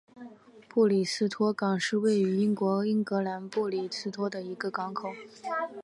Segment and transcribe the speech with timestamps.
[0.67, 5.09] 布里斯托港是位于英国英格兰布里斯托的一座港口。